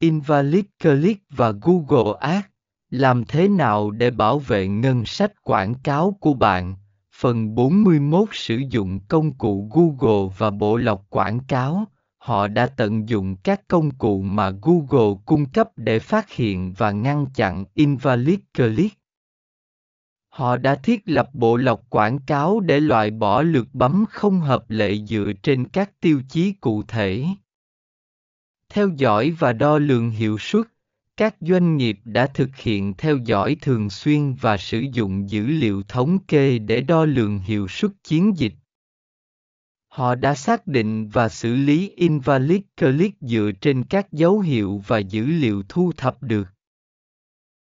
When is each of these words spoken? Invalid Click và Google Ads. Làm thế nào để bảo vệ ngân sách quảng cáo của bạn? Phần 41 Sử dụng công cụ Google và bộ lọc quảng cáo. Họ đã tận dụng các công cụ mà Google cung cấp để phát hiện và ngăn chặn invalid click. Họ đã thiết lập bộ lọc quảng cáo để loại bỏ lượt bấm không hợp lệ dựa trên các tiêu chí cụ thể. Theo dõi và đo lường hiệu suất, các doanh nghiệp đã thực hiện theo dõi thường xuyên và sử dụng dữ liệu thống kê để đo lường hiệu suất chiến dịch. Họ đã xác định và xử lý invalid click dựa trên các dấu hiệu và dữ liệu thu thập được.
Invalid 0.00 0.64
Click 0.82 1.22
và 1.30 1.52
Google 1.62 2.12
Ads. 2.20 2.46
Làm 2.90 3.24
thế 3.24 3.48
nào 3.48 3.90
để 3.90 4.10
bảo 4.10 4.38
vệ 4.38 4.68
ngân 4.68 5.04
sách 5.04 5.32
quảng 5.42 5.74
cáo 5.74 6.16
của 6.20 6.34
bạn? 6.34 6.74
Phần 7.14 7.54
41 7.54 8.28
Sử 8.32 8.56
dụng 8.70 9.00
công 9.08 9.32
cụ 9.32 9.70
Google 9.72 10.34
và 10.38 10.50
bộ 10.50 10.76
lọc 10.76 11.06
quảng 11.10 11.40
cáo. 11.48 11.84
Họ 12.18 12.48
đã 12.48 12.66
tận 12.66 13.08
dụng 13.08 13.36
các 13.36 13.68
công 13.68 13.90
cụ 13.90 14.22
mà 14.22 14.50
Google 14.50 15.14
cung 15.26 15.46
cấp 15.46 15.68
để 15.76 15.98
phát 15.98 16.30
hiện 16.30 16.74
và 16.76 16.90
ngăn 16.90 17.26
chặn 17.34 17.64
invalid 17.74 18.38
click. 18.56 18.98
Họ 20.28 20.56
đã 20.56 20.74
thiết 20.74 21.02
lập 21.04 21.28
bộ 21.32 21.56
lọc 21.56 21.90
quảng 21.90 22.18
cáo 22.18 22.60
để 22.60 22.80
loại 22.80 23.10
bỏ 23.10 23.42
lượt 23.42 23.68
bấm 23.72 24.04
không 24.10 24.40
hợp 24.40 24.70
lệ 24.70 24.96
dựa 24.96 25.32
trên 25.42 25.68
các 25.68 26.00
tiêu 26.00 26.22
chí 26.28 26.52
cụ 26.52 26.82
thể. 26.88 27.26
Theo 28.78 28.90
dõi 28.96 29.30
và 29.30 29.52
đo 29.52 29.78
lường 29.78 30.10
hiệu 30.10 30.38
suất, 30.38 30.66
các 31.16 31.36
doanh 31.40 31.76
nghiệp 31.76 31.98
đã 32.04 32.26
thực 32.26 32.56
hiện 32.56 32.94
theo 32.98 33.16
dõi 33.16 33.56
thường 33.60 33.90
xuyên 33.90 34.34
và 34.34 34.56
sử 34.56 34.84
dụng 34.92 35.30
dữ 35.30 35.46
liệu 35.46 35.82
thống 35.88 36.18
kê 36.18 36.58
để 36.58 36.80
đo 36.80 37.04
lường 37.04 37.38
hiệu 37.38 37.68
suất 37.68 37.90
chiến 38.04 38.32
dịch. 38.36 38.52
Họ 39.88 40.14
đã 40.14 40.34
xác 40.34 40.66
định 40.66 41.08
và 41.08 41.28
xử 41.28 41.54
lý 41.54 41.92
invalid 41.96 42.60
click 42.80 43.20
dựa 43.20 43.50
trên 43.60 43.84
các 43.84 44.12
dấu 44.12 44.40
hiệu 44.40 44.82
và 44.86 44.98
dữ 44.98 45.26
liệu 45.26 45.62
thu 45.68 45.92
thập 45.96 46.22
được. 46.22 46.48